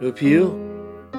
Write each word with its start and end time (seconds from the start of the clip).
Louis 0.00 0.14
Pio, 0.14 0.54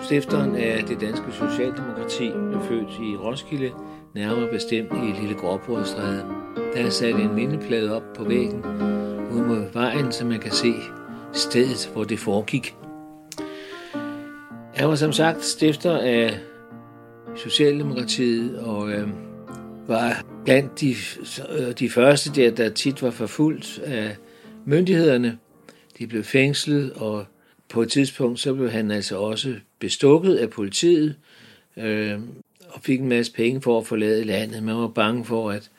stifteren 0.03 0.55
af 0.55 0.83
det 0.83 1.01
danske 1.01 1.31
socialdemokrati, 1.31 2.31
blev 2.31 2.61
født 2.61 2.89
i 3.01 3.15
Roskilde, 3.15 3.71
nærmere 4.15 4.51
bestemt 4.51 4.91
i 4.93 5.21
Lille 5.21 5.35
Gråbrødstræde. 5.35 6.25
Der 6.73 6.85
er 6.85 6.89
sat 6.89 7.15
en 7.15 7.35
mindeplade 7.35 7.95
op 7.95 8.03
på 8.15 8.23
væggen 8.23 8.65
ud 9.31 9.45
mod 9.47 9.73
vejen, 9.73 10.11
så 10.11 10.25
man 10.25 10.39
kan 10.39 10.51
se 10.51 10.73
stedet, 11.33 11.89
hvor 11.93 12.03
det 12.03 12.19
foregik. 12.19 12.75
Han 14.73 14.89
var 14.89 14.95
som 14.95 15.11
sagt 15.11 15.45
stifter 15.45 15.97
af 15.97 16.39
Socialdemokratiet 17.35 18.59
og 18.59 18.91
øh, 18.91 19.07
var 19.87 20.23
blandt 20.45 20.81
de, 20.81 20.95
øh, 21.59 21.71
de 21.79 21.89
første 21.89 22.31
der, 22.41 22.51
der 22.51 22.69
tit 22.69 23.01
var 23.01 23.11
forfulgt 23.11 23.81
af 23.85 24.15
myndighederne. 24.65 25.37
De 25.97 26.07
blev 26.07 26.23
fængslet, 26.23 26.93
og 26.93 27.25
på 27.69 27.81
et 27.81 27.91
tidspunkt 27.91 28.39
så 28.39 28.53
blev 28.53 28.71
han 28.71 28.91
altså 28.91 29.17
også 29.17 29.55
bestukket 29.79 30.35
af 30.35 30.49
politiet 30.49 31.15
øh, 31.77 32.19
og 32.69 32.81
fik 32.81 32.99
en 32.99 33.09
masse 33.09 33.33
penge 33.33 33.61
for 33.61 33.79
at 33.79 33.87
forlade 33.87 34.23
landet. 34.23 34.63
Man 34.63 34.75
var 34.75 34.87
bange 34.87 35.25
for, 35.25 35.51
at, 35.51 35.69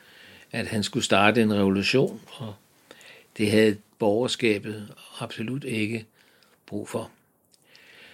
at 0.51 0.67
han 0.67 0.83
skulle 0.83 1.03
starte 1.05 1.41
en 1.41 1.53
revolution, 1.53 2.21
og 2.27 2.53
det 3.37 3.51
havde 3.51 3.77
borgerskabet 3.99 4.87
absolut 5.19 5.63
ikke 5.63 6.05
brug 6.65 6.89
for. 6.89 7.11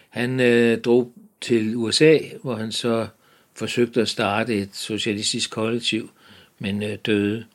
Han 0.09 0.39
øh, 0.39 0.81
drog 0.81 1.13
til 1.41 1.75
USA, 1.75 2.19
hvor 2.41 2.55
han 2.55 2.71
så 2.71 3.07
forsøgte 3.53 4.01
at 4.01 4.09
starte 4.09 4.55
et 4.55 4.75
socialistisk 4.75 5.51
kollektiv, 5.51 6.11
men 6.59 6.83
øh, 6.83 6.97
døde. 7.05 7.45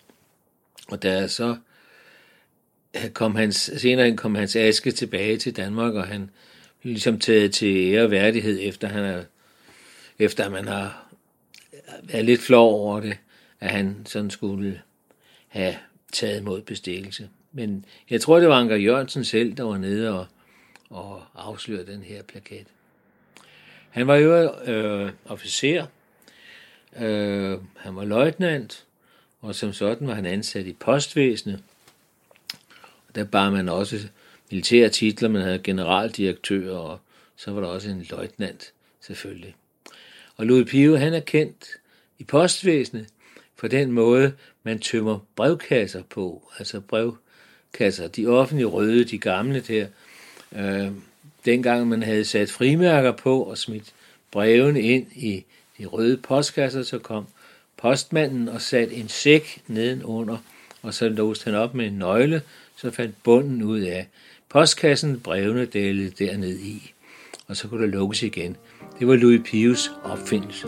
Og 0.88 1.02
der 1.02 1.12
er 1.12 1.26
så 1.26 1.56
kom 3.12 3.34
hans, 3.34 3.70
senere 3.76 4.16
kom 4.16 4.34
hans 4.34 4.56
aske 4.56 4.90
tilbage 4.90 5.36
til 5.36 5.56
Danmark, 5.56 5.94
og 5.94 6.06
han 6.06 6.30
ligesom 6.82 7.18
taget 7.18 7.52
til 7.52 7.92
ære 7.92 8.04
og 8.04 8.10
værdighed, 8.10 8.58
efter, 8.62 8.88
han 8.88 9.04
er, 9.04 9.22
efter 10.18 10.50
man 10.50 10.68
har 10.68 11.12
været 12.02 12.24
lidt 12.24 12.40
flov 12.40 12.74
over 12.74 13.00
det, 13.00 13.18
at 13.60 13.70
han 13.70 13.96
sådan 14.06 14.30
skulle 14.30 14.80
have 15.48 15.74
taget 16.12 16.42
mod 16.42 16.62
bestikkelse. 16.62 17.28
Men 17.52 17.84
jeg 18.10 18.20
tror, 18.20 18.40
det 18.40 18.48
var 18.48 18.60
Anker 18.60 18.76
Jørgensen 18.76 19.24
selv, 19.24 19.56
der 19.56 19.62
var 19.62 19.78
nede 19.78 20.18
og, 20.18 20.26
og 20.90 21.22
afslørede 21.34 21.92
den 21.92 22.02
her 22.02 22.22
plakat. 22.22 22.66
Han 23.90 24.06
var 24.06 24.16
jo 24.16 24.60
øh, 24.72 25.12
officer, 25.24 25.86
øh, 26.96 27.58
han 27.76 27.96
var 27.96 28.04
løjtnant, 28.04 28.84
og 29.40 29.54
som 29.54 29.72
sådan 29.72 30.06
var 30.06 30.14
han 30.14 30.26
ansat 30.26 30.66
i 30.66 30.72
postvæsenet. 30.72 31.62
Der 33.14 33.24
bar 33.24 33.50
man 33.50 33.68
også 33.68 33.98
militære 34.50 34.88
titler, 34.88 35.28
man 35.28 35.42
havde 35.42 35.58
generaldirektør, 35.58 36.76
og 36.76 36.98
så 37.36 37.50
var 37.50 37.60
der 37.60 37.68
også 37.68 37.90
en 37.90 38.06
løjtnant, 38.10 38.72
selvfølgelig. 39.00 39.54
Og 40.36 40.46
Louis 40.46 40.70
Pio, 40.70 40.96
han 40.96 41.14
er 41.14 41.20
kendt 41.20 41.66
i 42.18 42.24
postvæsenet 42.24 43.06
for 43.56 43.68
den 43.68 43.92
måde, 43.92 44.32
man 44.62 44.78
tømmer 44.78 45.18
brevkasser 45.36 46.02
på, 46.10 46.52
altså 46.58 46.80
brevkasser, 46.80 48.08
de 48.08 48.26
offentlige 48.26 48.66
røde, 48.66 49.04
de 49.04 49.18
gamle 49.18 49.60
der, 49.60 49.86
øh, 50.56 50.92
dengang 51.44 51.88
man 51.88 52.02
havde 52.02 52.24
sat 52.24 52.50
frimærker 52.50 53.12
på 53.12 53.42
og 53.42 53.58
smidt 53.58 53.92
brevene 54.30 54.80
ind 54.80 55.06
i 55.14 55.44
de 55.78 55.86
røde 55.86 56.16
postkasser, 56.16 56.82
så 56.82 56.98
kom 56.98 57.26
postmanden 57.76 58.48
og 58.48 58.60
satte 58.60 58.94
en 58.94 59.08
sæk 59.08 59.62
nedenunder, 59.66 60.38
og 60.82 60.94
så 60.94 61.08
låste 61.08 61.44
han 61.44 61.54
op 61.54 61.74
med 61.74 61.86
en 61.86 61.92
nøgle, 61.92 62.42
så 62.76 62.90
fandt 62.90 63.22
bunden 63.24 63.62
ud 63.62 63.80
af 63.80 64.06
postkassen, 64.48 65.20
brevene 65.20 65.64
dælede 65.64 66.10
derned 66.24 66.58
i, 66.58 66.92
og 67.48 67.56
så 67.56 67.68
kunne 67.68 67.82
der 67.82 67.90
lukkes 67.90 68.22
igen. 68.22 68.56
Det 68.98 69.08
var 69.08 69.14
Louis 69.14 69.40
Pius 69.44 69.90
opfindelse. 70.04 70.66